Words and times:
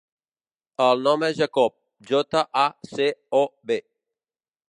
El 0.85 1.03
nom 1.07 1.25
és 1.27 1.35
Jacob: 1.41 1.75
jota, 2.13 2.43
a, 2.63 2.65
ce, 2.95 3.09
o, 3.43 3.45
be. 3.73 3.81